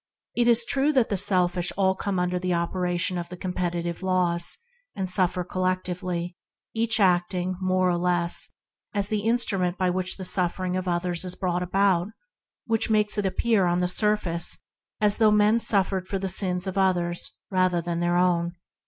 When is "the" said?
1.09-1.17, 2.39-2.55, 3.29-3.37, 9.09-9.19, 10.17-10.25, 13.79-13.87, 16.17-16.27